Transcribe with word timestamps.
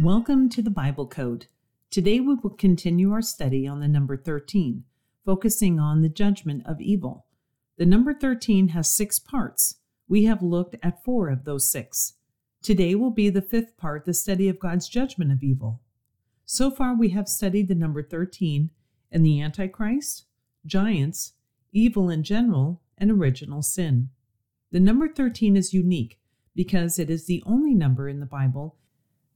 Welcome 0.00 0.48
to 0.50 0.62
the 0.62 0.70
Bible 0.70 1.08
Code. 1.08 1.46
Today 1.90 2.20
we 2.20 2.36
will 2.36 2.50
continue 2.50 3.10
our 3.10 3.20
study 3.20 3.66
on 3.66 3.80
the 3.80 3.88
number 3.88 4.16
13, 4.16 4.84
focusing 5.24 5.80
on 5.80 6.02
the 6.02 6.08
judgment 6.08 6.62
of 6.64 6.80
evil. 6.80 7.26
The 7.76 7.86
number 7.86 8.14
13 8.14 8.68
has 8.68 8.94
six 8.94 9.18
parts. 9.18 9.80
We 10.06 10.26
have 10.26 10.44
looked 10.44 10.76
at 10.80 11.02
four 11.02 11.28
of 11.28 11.44
those 11.44 11.68
six. 11.68 12.12
Today 12.62 12.94
will 12.94 13.10
be 13.10 13.30
the 13.30 13.42
fifth 13.42 13.76
part, 13.76 14.04
the 14.04 14.14
study 14.14 14.48
of 14.48 14.60
God's 14.60 14.88
judgment 14.88 15.32
of 15.32 15.42
evil. 15.42 15.80
So 16.44 16.70
far, 16.70 16.94
we 16.94 17.08
have 17.08 17.28
studied 17.28 17.66
the 17.66 17.74
number 17.74 18.04
13 18.04 18.70
and 19.10 19.26
the 19.26 19.40
Antichrist, 19.40 20.26
giants, 20.64 21.32
evil 21.72 22.08
in 22.08 22.22
general, 22.22 22.80
and 22.96 23.10
original 23.10 23.62
sin. 23.62 24.10
The 24.70 24.80
number 24.80 25.08
13 25.08 25.56
is 25.56 25.72
unique 25.72 26.20
because 26.54 26.98
it 26.98 27.08
is 27.08 27.24
the 27.24 27.42
only 27.46 27.74
number 27.74 28.08
in 28.08 28.20
the 28.20 28.26
Bible 28.26 28.76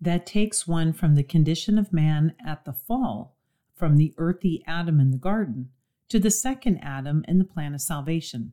that 0.01 0.27
takes 0.27 0.67
one 0.67 0.93
from 0.93 1.15
the 1.15 1.23
condition 1.23 1.79
of 1.79 1.93
man 1.93 2.35
at 2.45 2.65
the 2.65 2.73
fall, 2.73 3.37
from 3.75 3.97
the 3.97 4.13
earthy 4.19 4.63
Adam 4.67 5.01
in 5.01 5.11
the 5.11 5.17
garden, 5.17 5.71
to 6.09 6.19
the 6.19 6.31
second 6.31 6.79
Adam 6.79 7.25
in 7.29 7.39
the 7.39 7.45
plan 7.45 7.73
of 7.73 7.81
salvation. 7.81 8.53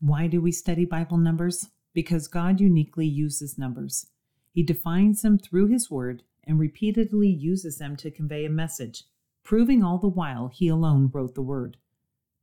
Why 0.00 0.26
do 0.26 0.40
we 0.40 0.52
study 0.52 0.84
Bible 0.84 1.18
numbers? 1.18 1.68
Because 1.92 2.28
God 2.28 2.60
uniquely 2.60 3.06
uses 3.06 3.58
numbers. 3.58 4.06
He 4.52 4.62
defines 4.62 5.20
them 5.20 5.38
through 5.38 5.66
His 5.66 5.90
Word 5.90 6.22
and 6.44 6.58
repeatedly 6.58 7.28
uses 7.28 7.78
them 7.78 7.96
to 7.96 8.10
convey 8.10 8.44
a 8.44 8.50
message, 8.50 9.04
proving 9.42 9.82
all 9.82 9.98
the 9.98 10.08
while 10.08 10.48
He 10.48 10.68
alone 10.68 11.10
wrote 11.12 11.34
the 11.34 11.42
Word. 11.42 11.76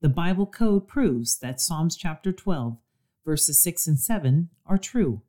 The 0.02 0.10
Bible 0.10 0.46
code 0.46 0.88
proves 0.88 1.38
that 1.40 1.62
Psalms 1.62 1.96
chapter 1.96 2.32
12, 2.32 2.78
verses 3.26 3.62
6 3.62 3.88
and 3.88 4.00
7 4.00 4.50
are 4.66 4.78
true. 4.78 5.22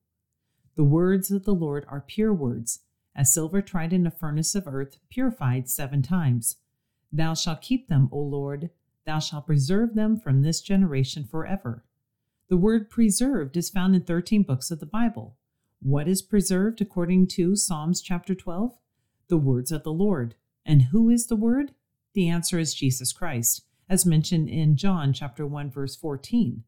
The 0.75 0.85
words 0.85 1.31
of 1.31 1.45
the 1.45 1.55
Lord 1.55 1.85
are 1.89 2.01
pure 2.01 2.33
words, 2.33 2.81
as 3.15 3.33
silver 3.33 3.61
tried 3.61 3.93
in 3.93 4.07
a 4.07 4.11
furnace 4.11 4.55
of 4.55 4.67
earth, 4.67 4.99
purified 5.11 5.69
seven 5.69 6.01
times. 6.01 6.57
Thou 7.13 7.35
shalt 7.35 7.61
keep 7.61 7.89
them, 7.89 8.09
O 8.11 8.19
Lord, 8.19 8.71
thou 9.05 9.19
shalt 9.19 9.47
preserve 9.47 9.95
them 9.95 10.19
from 10.19 10.41
this 10.41 10.63
generation 10.63 11.25
forever. 11.25 11.85
The 12.49 12.57
word 12.57 12.89
preserved 12.89 13.57
is 13.57 13.69
found 13.69 13.95
in 13.95 14.03
13 14.03 14.45
books 14.45 14.71
of 14.71 14.81
the 14.81 14.87
Bible. 14.87 15.37
What 15.81 16.09
is 16.09 16.23
preserved 16.23 16.81
according 16.81 17.27
to 17.29 17.57
Psalms 17.57 18.01
chapter 18.01 18.35
12? 18.35 18.79
The 19.29 19.37
words 19.37 19.73
of 19.73 19.83
the 19.83 19.93
Lord. 19.93 20.37
And 20.65 20.83
who 20.83 21.11
is 21.11 21.27
the 21.27 21.37
word? 21.37 21.73
The 22.15 22.29
answer 22.29 22.59
is 22.59 22.75
Jesus 22.75 23.13
Christ, 23.13 23.63
as 23.89 24.07
mentioned 24.07 24.49
in 24.49 24.77
John 24.77 25.13
chapter 25.13 25.47
1 25.47 25.71
verse 25.71 25.97
14 25.97 26.65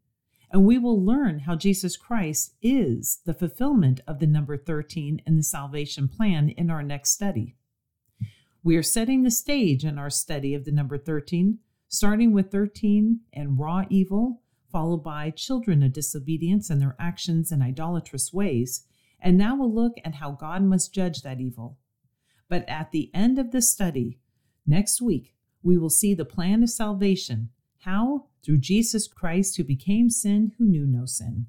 and 0.55 0.65
we 0.65 0.79
will 0.79 1.05
learn 1.05 1.41
how 1.41 1.57
Jesus 1.57 1.97
Christ 1.97 2.55
is 2.63 3.19
the 3.27 3.35
fulfillment 3.35 4.01
of 4.07 4.21
the 4.21 4.27
number 4.29 4.57
13 4.57 5.21
in 5.27 5.37
the 5.37 5.43
salvation 5.43 6.07
plan 6.07 6.49
in 6.49 6.71
our 6.71 6.85
next 6.85 7.11
study. 7.11 7.57
We 8.63 8.77
are 8.77 8.83
setting 8.83 9.25
the 9.25 9.33
stage 9.33 9.85
in 9.85 9.99
our 9.99 10.11
study 10.11 10.55
of 10.55 10.65
the 10.65 10.71
number 10.71 10.97
13, 10.97 11.59
starting 11.89 12.33
with 12.33 12.53
13 12.53 13.19
and 13.33 13.59
raw 13.59 13.83
evil, 13.91 14.43
followed 14.71 15.03
by 15.03 15.31
children 15.31 15.83
of 15.83 15.93
disobedience 15.93 16.71
and 16.71 16.81
their 16.81 16.95
actions 17.01 17.51
and 17.51 17.61
idolatrous 17.61 18.33
ways, 18.33 18.87
and 19.21 19.37
now 19.37 19.57
we'll 19.57 19.75
look 19.75 19.95
at 20.05 20.15
how 20.15 20.31
God 20.31 20.63
must 20.63 20.95
judge 20.95 21.23
that 21.23 21.41
evil. 21.41 21.79
But 22.49 22.65
at 22.69 22.93
the 22.93 23.11
end 23.13 23.41
of 23.41 23.51
this 23.51 23.69
study, 23.69 24.21
next 24.65 25.03
week, 25.03 25.35
we 25.65 25.77
will 25.77 25.91
see 25.91 26.15
the 26.15 26.25
plan 26.25 26.63
of 26.63 26.71
salvation 26.71 27.51
how? 27.85 28.27
Through 28.45 28.59
Jesus 28.59 29.07
Christ, 29.07 29.57
who 29.57 29.65
became 29.65 30.11
sin, 30.11 30.53
who 30.59 30.65
knew 30.65 30.87
no 30.87 31.07
sin. 31.07 31.47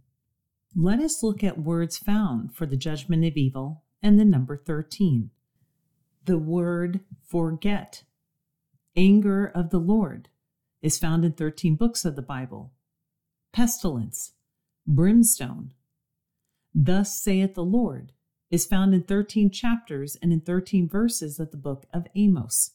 Let 0.75 0.99
us 0.99 1.23
look 1.23 1.43
at 1.43 1.61
words 1.61 1.97
found 1.97 2.53
for 2.53 2.65
the 2.65 2.77
judgment 2.77 3.23
of 3.25 3.37
evil 3.37 3.83
and 4.01 4.19
the 4.19 4.25
number 4.25 4.57
13. 4.57 5.31
The 6.25 6.37
word 6.37 7.01
forget, 7.25 8.03
anger 8.95 9.45
of 9.45 9.69
the 9.69 9.79
Lord, 9.79 10.29
is 10.81 10.97
found 10.97 11.23
in 11.23 11.33
13 11.33 11.75
books 11.75 12.03
of 12.03 12.15
the 12.15 12.21
Bible. 12.21 12.71
Pestilence, 13.53 14.33
brimstone, 14.85 15.73
thus 16.73 17.17
saith 17.17 17.53
the 17.53 17.63
Lord, 17.63 18.11
is 18.51 18.65
found 18.65 18.93
in 18.93 19.03
13 19.03 19.49
chapters 19.49 20.17
and 20.21 20.33
in 20.33 20.41
13 20.41 20.87
verses 20.87 21.39
of 21.39 21.51
the 21.51 21.57
book 21.57 21.85
of 21.93 22.07
Amos. 22.15 22.71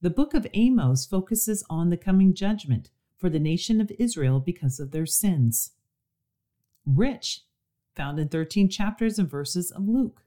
The 0.00 0.10
book 0.10 0.32
of 0.32 0.46
Amos 0.54 1.06
focuses 1.06 1.64
on 1.68 1.90
the 1.90 1.96
coming 1.96 2.32
judgment 2.32 2.90
for 3.16 3.28
the 3.28 3.40
nation 3.40 3.80
of 3.80 3.90
Israel 3.98 4.38
because 4.38 4.78
of 4.78 4.92
their 4.92 5.06
sins. 5.06 5.72
Rich, 6.86 7.42
found 7.96 8.20
in 8.20 8.28
13 8.28 8.68
chapters 8.68 9.18
and 9.18 9.28
verses 9.28 9.72
of 9.72 9.88
Luke. 9.88 10.22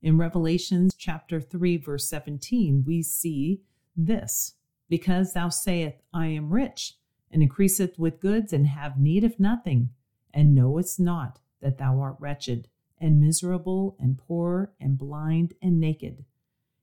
In 0.00 0.16
Revelations 0.16 0.94
chapter 0.96 1.38
3 1.38 1.76
verse 1.76 2.08
17, 2.08 2.84
we 2.86 3.02
see 3.02 3.60
this, 3.94 4.54
because 4.88 5.34
thou 5.34 5.50
sayest, 5.50 5.98
I 6.14 6.28
am 6.28 6.48
rich, 6.48 6.94
and 7.30 7.42
increaseth 7.42 7.98
with 7.98 8.20
goods 8.20 8.54
and 8.54 8.68
have 8.68 8.98
need 8.98 9.22
of 9.22 9.38
nothing, 9.38 9.90
and 10.32 10.54
knowest 10.54 10.98
not 10.98 11.40
that 11.60 11.76
thou 11.76 12.00
art 12.00 12.16
wretched, 12.20 12.68
and 12.98 13.20
miserable, 13.20 13.96
and 14.00 14.16
poor, 14.16 14.72
and 14.80 14.96
blind, 14.96 15.52
and 15.60 15.78
naked. 15.78 16.24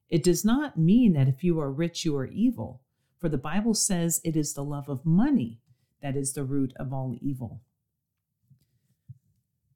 It 0.09 0.23
does 0.23 0.45
not 0.45 0.77
mean 0.77 1.13
that 1.13 1.27
if 1.27 1.43
you 1.43 1.59
are 1.59 1.71
rich, 1.71 2.05
you 2.05 2.16
are 2.16 2.27
evil, 2.27 2.81
for 3.17 3.29
the 3.29 3.38
Bible 3.38 3.73
says 3.73 4.21
it 4.23 4.35
is 4.35 4.53
the 4.53 4.63
love 4.63 4.88
of 4.88 5.05
money 5.05 5.59
that 6.01 6.16
is 6.16 6.33
the 6.33 6.43
root 6.43 6.73
of 6.75 6.93
all 6.93 7.17
evil. 7.21 7.61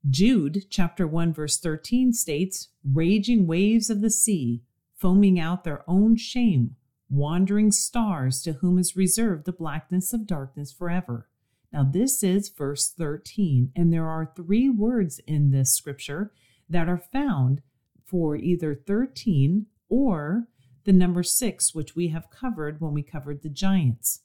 Jude 0.09 0.65
chapter 0.69 1.07
1 1.07 1.33
verse 1.33 1.59
13 1.59 2.13
states, 2.13 2.69
"Raging 2.83 3.47
waves 3.47 3.89
of 3.89 4.01
the 4.01 4.09
sea, 4.09 4.63
foaming 4.93 5.39
out 5.39 5.63
their 5.63 5.87
own 5.89 6.15
shame, 6.15 6.75
wandering 7.09 7.71
stars 7.71 8.41
to 8.43 8.53
whom 8.53 8.77
is 8.77 8.95
reserved 8.95 9.45
the 9.45 9.51
blackness 9.51 10.13
of 10.13 10.27
darkness 10.27 10.71
forever." 10.71 11.27
Now 11.73 11.83
this 11.83 12.23
is 12.23 12.49
verse 12.49 12.89
13, 12.89 13.71
and 13.75 13.91
there 13.91 14.07
are 14.07 14.31
three 14.35 14.69
words 14.69 15.19
in 15.27 15.51
this 15.51 15.73
scripture 15.73 16.31
that 16.69 16.87
are 16.87 16.97
found 16.97 17.61
for 18.03 18.35
either 18.35 18.75
13 18.75 19.65
or 19.89 20.47
the 20.85 20.93
number 20.93 21.23
six, 21.23 21.75
which 21.75 21.95
we 21.95 22.07
have 22.09 22.29
covered 22.29 22.79
when 22.79 22.93
we 22.93 23.03
covered 23.03 23.41
the 23.41 23.49
giants. 23.49 24.21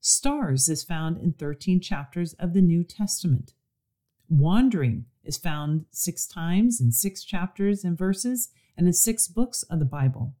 Stars 0.00 0.68
is 0.68 0.82
found 0.82 1.18
in 1.18 1.32
13 1.32 1.80
chapters 1.80 2.34
of 2.34 2.54
the 2.54 2.62
New 2.62 2.84
Testament. 2.84 3.54
Wandering 4.28 5.06
is 5.24 5.36
found 5.36 5.84
six 5.90 6.26
times 6.26 6.80
in 6.80 6.92
six 6.92 7.22
chapters 7.22 7.84
and 7.84 7.96
verses 7.96 8.48
and 8.76 8.86
in 8.86 8.92
six 8.92 9.28
books 9.28 9.62
of 9.64 9.78
the 9.78 9.84
Bible. 9.84 10.34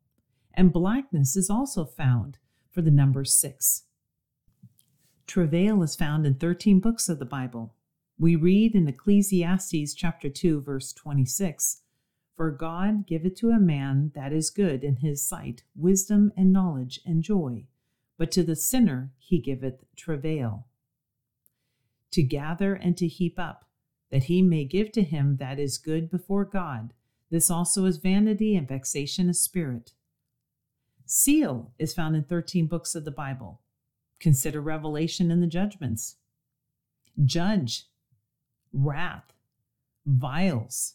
And 0.54 0.72
blackness 0.72 1.36
is 1.36 1.48
also 1.48 1.84
found 1.84 2.38
for 2.70 2.82
the 2.82 2.90
number 2.90 3.24
six. 3.24 3.84
Travail 5.26 5.82
is 5.82 5.94
found 5.94 6.26
in 6.26 6.34
13 6.34 6.80
books 6.80 7.08
of 7.08 7.18
the 7.18 7.24
Bible. 7.24 7.74
We 8.18 8.36
read 8.36 8.74
in 8.74 8.88
Ecclesiastes 8.88 9.94
chapter 9.94 10.28
2 10.28 10.60
verse 10.62 10.92
26, 10.92 11.82
for 12.36 12.50
God 12.50 13.06
giveth 13.06 13.36
to 13.36 13.50
a 13.50 13.60
man 13.60 14.12
that 14.14 14.32
is 14.32 14.50
good 14.50 14.82
in 14.82 14.96
his 14.96 15.26
sight 15.26 15.62
wisdom 15.76 16.32
and 16.36 16.52
knowledge 16.52 17.00
and 17.04 17.22
joy, 17.22 17.66
but 18.18 18.30
to 18.32 18.42
the 18.42 18.56
sinner 18.56 19.12
he 19.18 19.38
giveth 19.38 19.84
travail. 19.96 20.66
To 22.12 22.22
gather 22.22 22.74
and 22.74 22.96
to 22.98 23.06
heap 23.06 23.38
up, 23.38 23.64
that 24.10 24.24
he 24.24 24.42
may 24.42 24.64
give 24.64 24.92
to 24.92 25.02
him 25.02 25.36
that 25.36 25.58
is 25.58 25.78
good 25.78 26.10
before 26.10 26.44
God, 26.44 26.92
this 27.30 27.50
also 27.50 27.86
is 27.86 27.96
vanity 27.96 28.56
and 28.56 28.68
vexation 28.68 29.28
of 29.28 29.36
spirit. 29.36 29.92
Seal 31.06 31.72
is 31.78 31.94
found 31.94 32.14
in 32.14 32.24
13 32.24 32.66
books 32.66 32.94
of 32.94 33.04
the 33.04 33.10
Bible. 33.10 33.60
Consider 34.20 34.60
Revelation 34.60 35.30
and 35.30 35.42
the 35.42 35.46
judgments. 35.46 36.16
Judge, 37.24 37.86
wrath, 38.72 39.32
vials, 40.06 40.94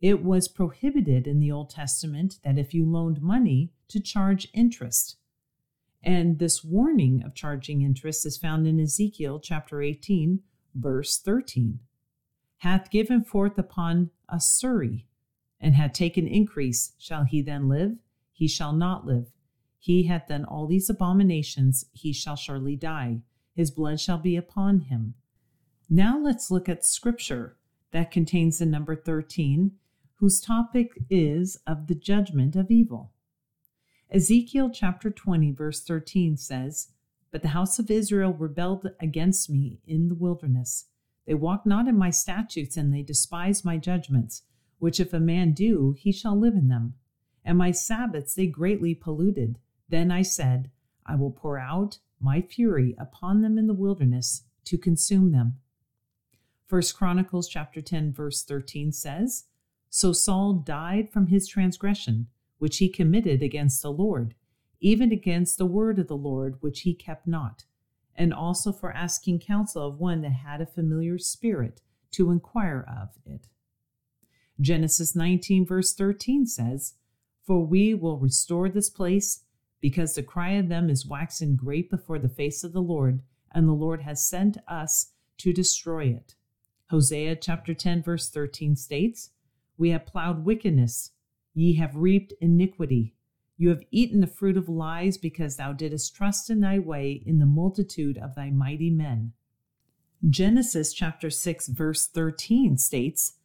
it 0.00 0.24
was 0.24 0.48
prohibited 0.48 1.26
in 1.26 1.40
the 1.40 1.52
Old 1.52 1.70
Testament 1.70 2.38
that 2.42 2.58
if 2.58 2.72
you 2.72 2.86
loaned 2.86 3.20
money 3.20 3.70
to 3.88 4.00
charge 4.00 4.48
interest. 4.54 5.16
And 6.02 6.38
this 6.38 6.64
warning 6.64 7.22
of 7.22 7.34
charging 7.34 7.82
interest 7.82 8.24
is 8.24 8.38
found 8.38 8.66
in 8.66 8.80
Ezekiel 8.80 9.40
chapter 9.40 9.82
18, 9.82 10.40
verse 10.74 11.18
13. 11.18 11.80
Hath 12.58 12.90
given 12.90 13.22
forth 13.22 13.58
upon 13.58 14.10
usury, 14.32 15.06
and 15.60 15.74
hath 15.74 15.92
taken 15.92 16.26
increase, 16.26 16.92
shall 16.98 17.24
he 17.24 17.42
then 17.42 17.68
live? 17.68 17.98
He 18.32 18.48
shall 18.48 18.72
not 18.72 19.06
live. 19.06 19.32
He 19.78 20.04
hath 20.04 20.28
done 20.28 20.44
all 20.46 20.66
these 20.66 20.88
abominations, 20.88 21.84
he 21.92 22.14
shall 22.14 22.36
surely 22.36 22.76
die. 22.76 23.20
His 23.54 23.70
blood 23.70 24.00
shall 24.00 24.18
be 24.18 24.36
upon 24.36 24.80
him. 24.80 25.14
Now 25.90 26.18
let's 26.18 26.50
look 26.50 26.68
at 26.68 26.84
scripture 26.84 27.56
that 27.90 28.10
contains 28.10 28.58
the 28.58 28.66
number 28.66 28.94
13 28.94 29.72
whose 30.20 30.38
topic 30.38 30.98
is 31.08 31.56
of 31.66 31.86
the 31.86 31.94
judgment 31.94 32.54
of 32.54 32.70
evil. 32.70 33.10
Ezekiel 34.10 34.70
chapter 34.70 35.10
20, 35.10 35.50
verse 35.52 35.82
13 35.82 36.36
says, 36.36 36.88
But 37.30 37.40
the 37.40 37.48
house 37.48 37.78
of 37.78 37.90
Israel 37.90 38.34
rebelled 38.34 38.90
against 39.00 39.48
me 39.48 39.80
in 39.86 40.08
the 40.08 40.14
wilderness. 40.14 40.86
They 41.26 41.32
walked 41.32 41.64
not 41.64 41.88
in 41.88 41.96
my 41.96 42.10
statutes, 42.10 42.76
and 42.76 42.92
they 42.92 43.02
despised 43.02 43.64
my 43.64 43.78
judgments, 43.78 44.42
which 44.78 45.00
if 45.00 45.14
a 45.14 45.20
man 45.20 45.52
do, 45.52 45.94
he 45.96 46.12
shall 46.12 46.38
live 46.38 46.54
in 46.54 46.68
them. 46.68 46.94
And 47.42 47.56
my 47.56 47.70
Sabbaths 47.70 48.34
they 48.34 48.46
greatly 48.46 48.94
polluted. 48.94 49.58
Then 49.88 50.10
I 50.10 50.20
said, 50.20 50.70
I 51.06 51.14
will 51.14 51.30
pour 51.30 51.58
out 51.58 51.98
my 52.20 52.42
fury 52.42 52.94
upon 52.98 53.40
them 53.40 53.56
in 53.56 53.66
the 53.66 53.74
wilderness 53.74 54.42
to 54.64 54.76
consume 54.76 55.32
them. 55.32 55.60
First 56.66 56.94
Chronicles 56.94 57.48
chapter 57.48 57.80
10 57.80 58.12
verse 58.12 58.44
13 58.44 58.92
says, 58.92 59.46
So 59.90 60.12
Saul 60.12 60.54
died 60.54 61.10
from 61.10 61.26
his 61.26 61.48
transgression, 61.48 62.28
which 62.58 62.78
he 62.78 62.88
committed 62.88 63.42
against 63.42 63.82
the 63.82 63.90
Lord, 63.92 64.34
even 64.80 65.10
against 65.10 65.58
the 65.58 65.66
word 65.66 65.98
of 65.98 66.06
the 66.06 66.16
Lord, 66.16 66.56
which 66.60 66.82
he 66.82 66.94
kept 66.94 67.26
not, 67.26 67.64
and 68.14 68.32
also 68.32 68.72
for 68.72 68.92
asking 68.92 69.40
counsel 69.40 69.84
of 69.86 69.98
one 69.98 70.22
that 70.22 70.30
had 70.30 70.60
a 70.60 70.66
familiar 70.66 71.18
spirit 71.18 71.80
to 72.12 72.30
inquire 72.30 72.86
of 72.88 73.08
it. 73.26 73.48
Genesis 74.60 75.16
19 75.16 75.66
verse 75.66 75.92
13 75.92 76.46
says, 76.46 76.94
For 77.44 77.64
we 77.64 77.92
will 77.92 78.18
restore 78.18 78.68
this 78.68 78.90
place, 78.90 79.42
because 79.80 80.14
the 80.14 80.22
cry 80.22 80.50
of 80.50 80.68
them 80.68 80.88
is 80.88 81.06
waxen 81.06 81.56
great 81.56 81.90
before 81.90 82.18
the 82.18 82.28
face 82.28 82.62
of 82.62 82.72
the 82.72 82.82
Lord, 82.82 83.22
and 83.52 83.66
the 83.66 83.72
Lord 83.72 84.02
has 84.02 84.24
sent 84.24 84.58
us 84.68 85.12
to 85.38 85.52
destroy 85.52 86.04
it. 86.04 86.34
Hosea 86.90 87.36
chapter 87.36 87.74
10 87.74 88.02
verse 88.02 88.28
13 88.28 88.76
states, 88.76 89.30
We 89.80 89.88
have 89.92 90.04
plowed 90.04 90.44
wickedness, 90.44 91.12
ye 91.54 91.76
have 91.76 91.96
reaped 91.96 92.34
iniquity. 92.38 93.14
You 93.56 93.70
have 93.70 93.82
eaten 93.90 94.20
the 94.20 94.26
fruit 94.26 94.58
of 94.58 94.68
lies 94.68 95.16
because 95.16 95.56
thou 95.56 95.72
didst 95.72 96.14
trust 96.14 96.50
in 96.50 96.60
thy 96.60 96.78
way 96.78 97.22
in 97.24 97.38
the 97.38 97.46
multitude 97.46 98.18
of 98.18 98.34
thy 98.34 98.50
mighty 98.50 98.90
men. 98.90 99.32
Genesis 100.28 100.92
chapter 100.92 101.30
6 101.30 101.68
verse 101.68 102.06
13 102.06 102.76
states, 102.76 103.36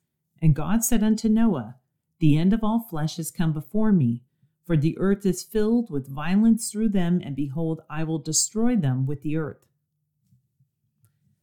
And 0.42 0.54
God 0.54 0.84
said 0.84 1.04
unto 1.04 1.30
Noah, 1.30 1.78
The 2.20 2.38
end 2.38 2.52
of 2.52 2.66
all 2.66 2.82
flesh 2.82 3.18
is 3.18 3.32
come 3.32 3.54
before 3.54 3.94
me, 3.94 4.22
for 4.66 4.76
the 4.76 4.98
earth 4.98 5.26
is 5.26 5.42
filled 5.42 5.90
with 5.90 6.14
violence 6.14 6.70
through 6.70 6.90
them, 6.90 7.22
and 7.24 7.34
behold, 7.34 7.80
I 7.90 8.04
will 8.04 8.20
destroy 8.20 8.76
them 8.76 9.06
with 9.06 9.22
the 9.22 9.38
earth. 9.38 9.66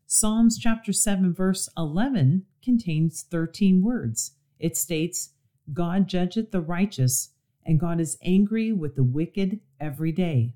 Psalms 0.05 0.59
chapter 0.59 0.93
7, 0.93 1.33
verse 1.33 1.71
11 1.79 2.44
contains 2.62 3.23
13 3.23 3.81
words. 3.81 4.33
It 4.62 4.76
states, 4.76 5.31
God 5.73 6.06
judgeth 6.06 6.53
the 6.53 6.61
righteous, 6.61 7.31
and 7.67 7.81
God 7.81 8.00
is 8.00 8.17
angry 8.23 8.73
with 8.73 8.94
the 8.94 9.03
wicked 9.03 9.59
every 9.81 10.12
day. 10.12 10.55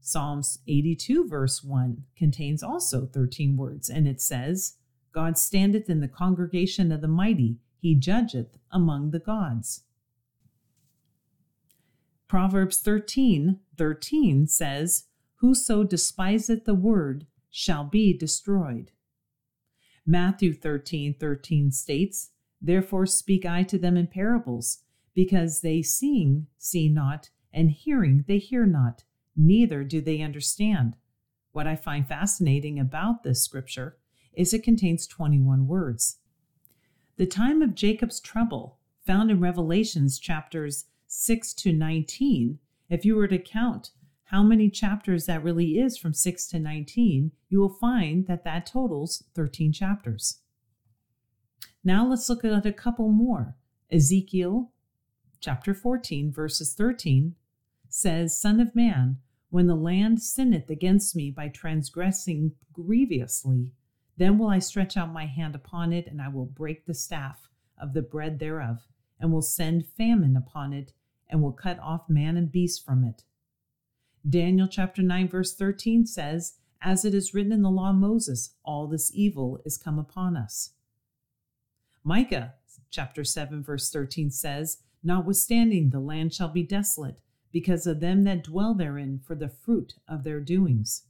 Psalms 0.00 0.58
82, 0.66 1.28
verse 1.28 1.62
1 1.62 2.04
contains 2.16 2.64
also 2.64 3.06
13 3.06 3.56
words, 3.56 3.88
and 3.88 4.08
it 4.08 4.20
says, 4.20 4.74
God 5.12 5.38
standeth 5.38 5.88
in 5.88 6.00
the 6.00 6.08
congregation 6.08 6.90
of 6.90 7.00
the 7.00 7.08
mighty, 7.08 7.58
he 7.78 7.94
judgeth 7.94 8.58
among 8.72 9.12
the 9.12 9.20
gods. 9.20 9.84
Proverbs 12.26 12.80
13, 12.80 13.60
13 13.78 14.46
says, 14.48 15.04
Whoso 15.36 15.84
despiseth 15.84 16.64
the 16.64 16.74
word 16.74 17.26
shall 17.50 17.84
be 17.84 18.12
destroyed. 18.12 18.90
Matthew 20.04 20.52
13 20.52 21.14
13 21.14 21.70
states, 21.70 22.30
Therefore 22.64 23.04
speak 23.04 23.44
I 23.44 23.62
to 23.64 23.78
them 23.78 23.94
in 23.94 24.06
parables, 24.06 24.78
because 25.12 25.60
they 25.60 25.82
seeing 25.82 26.46
see 26.56 26.88
not, 26.88 27.28
and 27.52 27.70
hearing 27.70 28.24
they 28.26 28.38
hear 28.38 28.64
not, 28.64 29.04
neither 29.36 29.84
do 29.84 30.00
they 30.00 30.22
understand. 30.22 30.96
What 31.52 31.66
I 31.66 31.76
find 31.76 32.08
fascinating 32.08 32.80
about 32.80 33.22
this 33.22 33.42
scripture 33.42 33.98
is 34.32 34.54
it 34.54 34.64
contains 34.64 35.06
21 35.06 35.66
words. 35.66 36.20
The 37.16 37.26
time 37.26 37.60
of 37.60 37.74
Jacob's 37.74 38.18
trouble, 38.18 38.78
found 39.06 39.30
in 39.30 39.40
Revelations 39.40 40.18
chapters 40.18 40.86
6 41.06 41.52
to 41.52 41.70
19, 41.70 42.58
if 42.88 43.04
you 43.04 43.14
were 43.14 43.28
to 43.28 43.38
count 43.38 43.90
how 44.28 44.42
many 44.42 44.70
chapters 44.70 45.26
that 45.26 45.44
really 45.44 45.78
is 45.78 45.98
from 45.98 46.14
6 46.14 46.46
to 46.48 46.58
19, 46.58 47.30
you 47.50 47.60
will 47.60 47.68
find 47.68 48.26
that 48.26 48.42
that 48.44 48.64
totals 48.64 49.22
13 49.34 49.70
chapters. 49.70 50.38
Now 51.84 52.06
let's 52.06 52.30
look 52.30 52.44
at 52.44 52.64
a 52.64 52.72
couple 52.72 53.10
more. 53.10 53.56
Ezekiel 53.92 54.72
chapter 55.38 55.74
14, 55.74 56.32
verses 56.32 56.72
13 56.72 57.34
says, 57.90 58.40
Son 58.40 58.58
of 58.58 58.74
man, 58.74 59.18
when 59.50 59.66
the 59.66 59.74
land 59.74 60.22
sinneth 60.22 60.70
against 60.70 61.14
me 61.14 61.30
by 61.30 61.48
transgressing 61.48 62.52
grievously, 62.72 63.72
then 64.16 64.38
will 64.38 64.48
I 64.48 64.60
stretch 64.60 64.96
out 64.96 65.12
my 65.12 65.26
hand 65.26 65.54
upon 65.54 65.92
it, 65.92 66.06
and 66.06 66.22
I 66.22 66.28
will 66.28 66.46
break 66.46 66.86
the 66.86 66.94
staff 66.94 67.50
of 67.78 67.92
the 67.92 68.02
bread 68.02 68.38
thereof, 68.38 68.88
and 69.20 69.30
will 69.30 69.42
send 69.42 69.86
famine 69.86 70.36
upon 70.36 70.72
it, 70.72 70.92
and 71.28 71.42
will 71.42 71.52
cut 71.52 71.78
off 71.80 72.08
man 72.08 72.38
and 72.38 72.50
beast 72.50 72.84
from 72.84 73.04
it. 73.04 73.24
Daniel 74.28 74.68
chapter 74.68 75.02
9 75.02 75.28
verse 75.28 75.54
13 75.54 76.06
says, 76.06 76.54
as 76.80 77.04
it 77.04 77.14
is 77.14 77.34
written 77.34 77.52
in 77.52 77.62
the 77.62 77.70
law 77.70 77.90
of 77.90 77.96
Moses, 77.96 78.54
all 78.64 78.86
this 78.86 79.10
evil 79.14 79.60
is 79.64 79.76
come 79.76 79.98
upon 79.98 80.36
us. 80.36 80.70
Micah 82.04 82.54
chapter 82.90 83.24
7 83.24 83.62
verse 83.62 83.90
13 83.90 84.30
says, 84.30 84.78
notwithstanding 85.02 85.90
the 85.90 86.00
land 86.00 86.32
shall 86.32 86.48
be 86.48 86.62
desolate 86.62 87.18
because 87.52 87.86
of 87.86 88.00
them 88.00 88.24
that 88.24 88.44
dwell 88.44 88.74
therein 88.74 89.20
for 89.24 89.34
the 89.34 89.48
fruit 89.48 89.94
of 90.08 90.24
their 90.24 90.40
doings. 90.40 91.04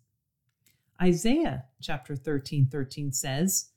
Isaiah 1.01 1.65
chapter 1.81 2.15
13 2.15 2.67
13 2.67 3.13
says, 3.13 3.71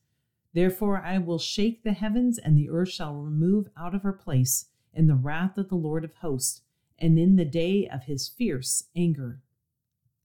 Therefore 0.54 1.02
I 1.02 1.18
will 1.18 1.40
shake 1.40 1.84
the 1.84 1.94
heavens, 1.94 2.38
and 2.38 2.58
the 2.58 2.70
earth 2.70 2.90
shall 2.90 3.16
remove 3.16 3.70
out 3.78 3.96
of 3.96 4.04
her 4.04 4.14
place 4.14 4.66
in 4.94 5.08
the 5.08 5.16
wrath 5.16 5.58
of 5.58 5.70
the 5.70 5.76
Lord 5.76 6.04
of 6.04 6.14
hosts, 6.16 6.62
and 7.00 7.18
in 7.18 7.36
the 7.36 7.46
day 7.46 7.88
of 7.88 8.04
his 8.04 8.28
fierce 8.28 8.84
anger. 8.96 9.42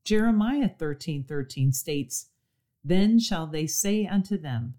Jeremiah 0.04 0.68
13 0.68 1.24
13 1.24 1.72
states, 1.72 2.28
Then 2.84 3.18
shall 3.18 3.46
they 3.46 3.66
say 3.66 4.06
unto 4.06 4.36
them, 4.36 4.74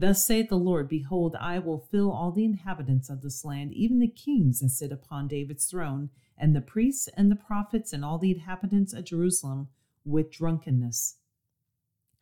Thus 0.00 0.24
saith 0.24 0.48
the 0.48 0.56
Lord, 0.56 0.88
Behold, 0.88 1.34
I 1.40 1.58
will 1.58 1.80
fill 1.80 2.12
all 2.12 2.30
the 2.30 2.44
inhabitants 2.44 3.10
of 3.10 3.20
this 3.20 3.44
land, 3.44 3.72
even 3.72 3.98
the 3.98 4.06
kings 4.06 4.60
that 4.60 4.68
sit 4.68 4.92
upon 4.92 5.26
David's 5.26 5.66
throne, 5.66 6.10
and 6.36 6.54
the 6.54 6.60
priests 6.60 7.08
and 7.16 7.32
the 7.32 7.36
prophets 7.36 7.92
and 7.92 8.04
all 8.04 8.16
the 8.16 8.30
inhabitants 8.30 8.92
of 8.92 9.06
Jerusalem 9.06 9.70
with 10.04 10.30
drunkenness. 10.30 11.16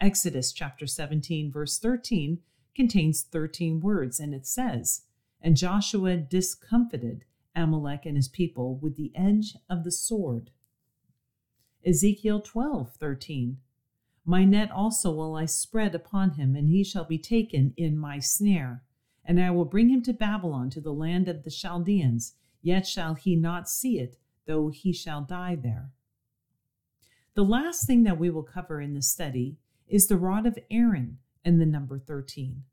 Exodus 0.01 0.53
chapter 0.53 0.87
17, 0.87 1.53
verse 1.53 1.79
13 1.79 2.39
contains 2.75 3.21
13 3.21 3.83
words, 3.83 4.19
and 4.19 4.33
it 4.33 4.47
says, 4.47 5.03
And 5.43 5.55
Joshua 5.55 6.17
discomfited 6.17 7.27
Amalek 7.55 8.07
and 8.07 8.17
his 8.17 8.29
people 8.29 8.77
with 8.77 8.97
the 8.97 9.13
edge 9.15 9.55
of 9.69 9.85
the 9.85 9.93
sword. 9.93 10.51
Ezekiel 11.85 12.41
12, 12.41 12.95
13. 12.95 13.59
My 14.29 14.45
net 14.45 14.73
also 14.73 15.13
will 15.13 15.37
I 15.37 15.45
spread 15.45 15.95
upon 15.95 16.33
him, 16.33 16.57
and 16.57 16.69
he 16.69 16.83
shall 16.83 17.05
be 17.05 17.17
taken 17.17 17.73
in 17.77 17.97
my 17.97 18.19
snare. 18.19 18.83
And 19.25 19.41
I 19.41 19.53
will 19.53 19.65
bring 19.65 19.89
him 19.89 20.03
to 20.03 20.13
Babylon, 20.13 20.69
to 20.71 20.81
the 20.81 20.93
land 20.93 21.29
of 21.29 21.45
the 21.45 21.51
Chaldeans, 21.51 22.35
yet 22.61 22.89
shall 22.89 23.15
he 23.15 23.37
not 23.37 23.69
see 23.69 24.01
it, 24.01 24.19
though 24.47 24.69
he 24.69 24.93
shall 24.93 25.23
die 25.23 25.55
there. 25.55 25.93
The 27.35 27.45
last 27.45 27.87
thing 27.87 28.03
that 28.03 28.19
we 28.19 28.29
will 28.29 28.43
cover 28.43 28.81
in 28.81 28.95
this 28.95 29.09
study 29.09 29.59
is 29.87 30.09
the 30.09 30.17
rod 30.17 30.45
of 30.45 30.59
Aaron 30.73 31.19
and 31.45 31.61
the 31.61 31.67
number 31.67 31.99
13. 31.99 32.65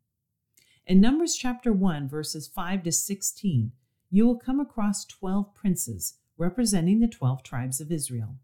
In 0.87 0.99
Numbers 0.99 1.35
chapter 1.35 1.71
1, 1.71 2.09
verses 2.09 2.47
5 2.47 2.83
to 2.83 2.91
16, 2.91 3.71
you 4.09 4.25
will 4.25 4.39
come 4.39 4.59
across 4.59 5.05
12 5.05 5.53
princes 5.53 6.15
representing 6.37 6.99
the 6.99 7.07
12 7.07 7.43
tribes 7.43 7.79
of 7.79 7.91
Israel. 7.91 8.37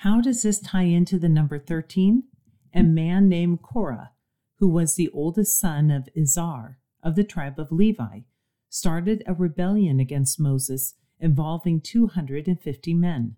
How 0.00 0.20
does 0.20 0.42
this 0.42 0.60
tie 0.60 0.82
into 0.82 1.18
the 1.18 1.28
number 1.28 1.58
13? 1.58 2.24
A 2.74 2.82
man 2.82 3.28
named 3.28 3.62
Korah, 3.62 4.12
who 4.56 4.68
was 4.68 4.94
the 4.94 5.08
oldest 5.08 5.58
son 5.58 5.90
of 5.90 6.08
Izhar 6.14 6.76
of 7.02 7.14
the 7.14 7.24
tribe 7.24 7.58
of 7.58 7.72
Levi, 7.72 8.20
started 8.68 9.22
a 9.26 9.32
rebellion 9.32 9.98
against 9.98 10.38
Moses 10.38 10.94
involving 11.18 11.80
250 11.80 12.92
men. 12.92 13.36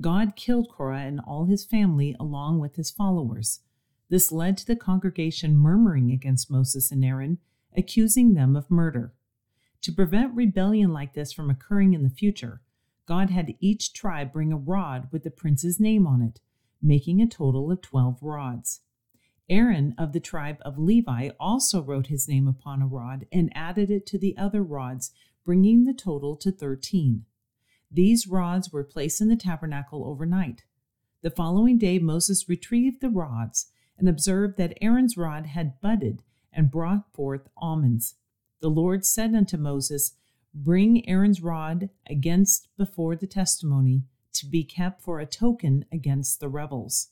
God 0.00 0.34
killed 0.34 0.68
Korah 0.68 1.02
and 1.02 1.20
all 1.20 1.44
his 1.44 1.64
family 1.64 2.16
along 2.18 2.58
with 2.58 2.74
his 2.74 2.90
followers. 2.90 3.60
This 4.08 4.32
led 4.32 4.56
to 4.58 4.66
the 4.66 4.74
congregation 4.76 5.56
murmuring 5.56 6.10
against 6.10 6.50
Moses 6.50 6.90
and 6.90 7.04
Aaron, 7.04 7.38
accusing 7.76 8.34
them 8.34 8.56
of 8.56 8.70
murder. 8.70 9.14
To 9.82 9.92
prevent 9.92 10.34
rebellion 10.34 10.92
like 10.92 11.14
this 11.14 11.32
from 11.32 11.48
occurring 11.48 11.94
in 11.94 12.02
the 12.02 12.10
future, 12.10 12.60
God 13.06 13.30
had 13.30 13.54
each 13.60 13.92
tribe 13.92 14.32
bring 14.32 14.52
a 14.52 14.56
rod 14.56 15.08
with 15.10 15.24
the 15.24 15.30
prince's 15.30 15.80
name 15.80 16.06
on 16.06 16.22
it, 16.22 16.40
making 16.80 17.20
a 17.20 17.26
total 17.26 17.70
of 17.70 17.82
12 17.82 18.22
rods. 18.22 18.80
Aaron 19.48 19.94
of 19.98 20.12
the 20.12 20.20
tribe 20.20 20.58
of 20.62 20.78
Levi 20.78 21.30
also 21.38 21.82
wrote 21.82 22.06
his 22.06 22.28
name 22.28 22.46
upon 22.46 22.80
a 22.80 22.86
rod 22.86 23.26
and 23.32 23.52
added 23.54 23.90
it 23.90 24.06
to 24.06 24.18
the 24.18 24.36
other 24.36 24.62
rods, 24.62 25.10
bringing 25.44 25.84
the 25.84 25.92
total 25.92 26.36
to 26.36 26.52
13. 26.52 27.24
These 27.90 28.26
rods 28.26 28.72
were 28.72 28.84
placed 28.84 29.20
in 29.20 29.28
the 29.28 29.36
tabernacle 29.36 30.04
overnight. 30.06 30.64
The 31.22 31.30
following 31.30 31.78
day, 31.78 31.98
Moses 31.98 32.48
retrieved 32.48 33.00
the 33.00 33.10
rods 33.10 33.66
and 33.98 34.08
observed 34.08 34.56
that 34.56 34.78
Aaron's 34.80 35.16
rod 35.16 35.46
had 35.46 35.80
budded 35.80 36.22
and 36.52 36.70
brought 36.70 37.12
forth 37.12 37.48
almonds. 37.56 38.14
The 38.60 38.70
Lord 38.70 39.04
said 39.04 39.34
unto 39.34 39.56
Moses, 39.56 40.14
Bring 40.54 41.08
Aaron's 41.08 41.40
rod 41.40 41.88
against 42.08 42.68
before 42.76 43.16
the 43.16 43.26
testimony 43.26 44.04
to 44.34 44.46
be 44.46 44.64
kept 44.64 45.02
for 45.02 45.18
a 45.18 45.26
token 45.26 45.84
against 45.90 46.40
the 46.40 46.48
rebels. 46.48 47.08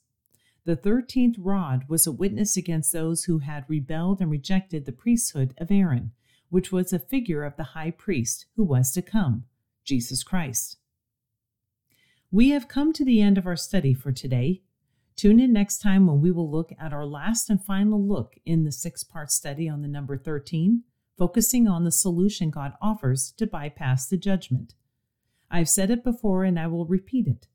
The 0.65 0.77
thirteenth 0.77 1.37
rod 1.39 1.89
was 1.89 2.07
a 2.07 2.13
witness 2.13 2.57
against 2.57 2.93
those 2.93 3.25
who 3.25 3.39
had 3.39 3.65
rebelled 3.69 4.21
and 4.21 4.31
rejected 4.31 4.85
the 4.85 4.93
priesthood 4.93 5.55
of 5.59 5.71
Aaron, 5.71 6.13
which 6.51 6.71
was 6.71 6.93
a 6.93 6.99
figure 6.99 7.45
of 7.45 7.57
the 7.57 7.73
high 7.73 7.91
priest 7.91 8.47
who 8.57 8.65
was 8.65 8.93
to 8.93 9.03
come, 9.03 9.45
Jesus 9.85 10.23
Christ. 10.23 10.77
We 12.31 12.51
have 12.51 12.69
come 12.69 12.93
to 12.93 13.05
the 13.05 13.23
end 13.23 13.39
of 13.39 13.47
our 13.47 13.57
study 13.57 13.95
for 13.95 14.13
today. 14.13 14.63
Tune 15.17 15.41
in 15.41 15.53
next 15.53 15.79
time 15.79 16.07
when 16.07 16.21
we 16.21 16.31
will 16.31 16.51
look 16.51 16.73
at 16.79 16.93
our 16.93 17.07
last 17.07 17.51
and 17.51 17.63
final 17.63 18.01
look 18.01 18.37
in 18.45 18.65
the 18.65 18.73
six 18.73 19.03
part 19.03 19.31
study 19.31 19.69
on 19.69 19.83
the 19.83 19.89
number 19.89 20.17
13, 20.17 20.85
focusing 21.21 21.69
on 21.69 21.85
the 21.85 21.93
solution 21.93 22.49
God 22.49 22.73
offers 22.81 23.35
to 23.37 23.47
bypass 23.47 24.07
the 24.07 24.17
judgment. 24.17 24.73
I've 25.51 25.69
said 25.69 25.91
it 25.91 26.03
before 26.03 26.45
and 26.45 26.59
I 26.59 26.67
will 26.67 26.87
repeat 26.87 27.27
it. 27.27 27.47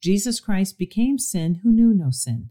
Jesus 0.00 0.38
Christ 0.38 0.78
became 0.78 1.18
sin 1.18 1.56
who 1.56 1.72
knew 1.72 1.92
no 1.92 2.12
sin. 2.12 2.50